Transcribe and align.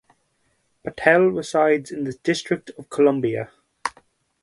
Patel 0.83 1.25
resides 1.27 1.91
in 1.91 2.05
the 2.05 2.13
District 2.23 2.71
of 2.75 2.89
Columbia. 2.89 3.51